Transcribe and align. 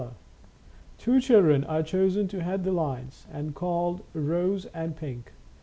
Two 0.97 1.19
children 1.19 1.63
are 1.63 1.83
chosen 1.83 2.27
to 2.29 2.41
head 2.41 2.63
the 2.63 2.71
lines, 2.71 3.27
and 3.31 3.53
called 3.53 4.01
Rose 4.15 4.65
and 4.73 4.95
Pink. 4.95 5.33